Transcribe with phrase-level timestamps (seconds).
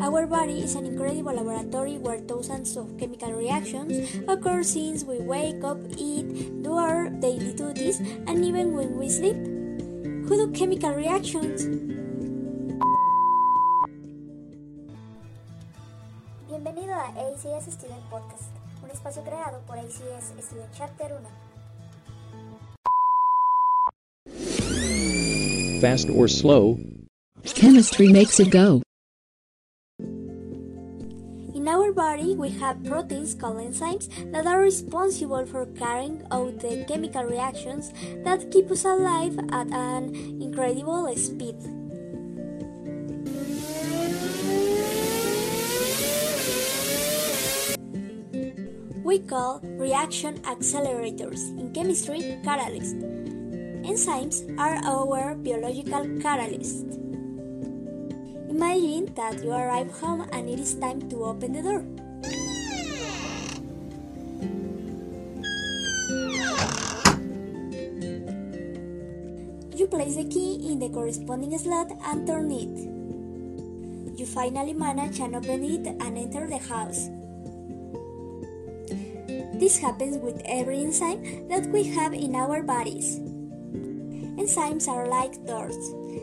[0.00, 3.92] Our body is an incredible laboratory where thousands of chemical reactions
[4.26, 6.24] occur since we wake up, eat,
[6.64, 9.36] do our daily duties, and even when we sleep.
[10.24, 11.68] Who do chemical reactions?
[16.48, 21.28] Bienvenido a ACS Student Podcast, un espacio creado por ACS Student Chapter 1.
[25.82, 26.78] Fast or slow?
[27.44, 28.80] Chemistry makes it go.
[31.52, 36.84] In our body, we have proteins called enzymes that are responsible for carrying out the
[36.86, 41.56] chemical reactions that keep us alive at an incredible speed.
[49.02, 52.94] We call reaction accelerators, in chemistry, catalysts.
[53.82, 56.99] Enzymes are our biological catalysts.
[58.60, 61.80] Imagine that you arrive home and it is time to open the door.
[69.72, 72.76] You place the key in the corresponding slot and turn it.
[74.20, 77.08] You finally manage and open it and enter the house.
[79.56, 83.24] This happens with every enzyme that we have in our bodies.
[84.40, 85.76] Enzymes are like doors.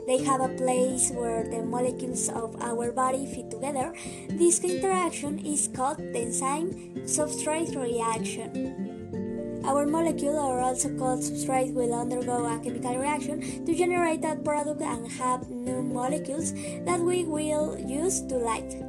[0.07, 3.93] They have a place where the molecules of our body fit together.
[4.27, 6.73] This interaction is called the enzyme
[7.05, 9.61] substrate reaction.
[9.63, 14.81] Our molecule, or also called substrate, will undergo a chemical reaction to generate that product
[14.81, 16.53] and have new molecules
[16.89, 18.81] that we will use to light.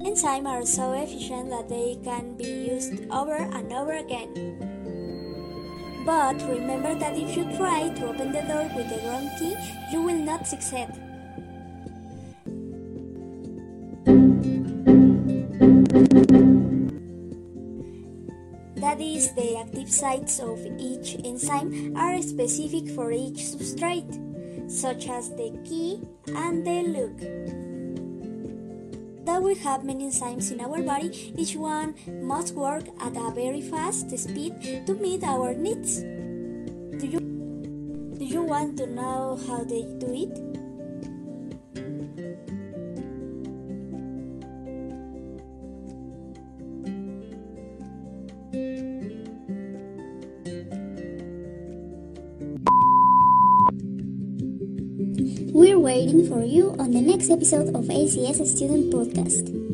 [0.00, 4.75] Enzymes are so efficient that they can be used over and over again.
[6.06, 9.56] But remember that if you try to open the door with the wrong key,
[9.90, 10.86] you will not succeed.
[18.76, 24.14] That is, the active sites of each enzyme are specific for each substrate,
[24.70, 27.75] such as the key and the lock.
[29.40, 34.10] We have many enzymes in our body, each one must work at a very fast
[34.18, 36.00] speed to meet our needs.
[36.00, 37.20] Do you,
[38.18, 40.56] do you want to know how they do it?
[55.56, 59.65] We're waiting for you on the next episode of ACS Student Podcast.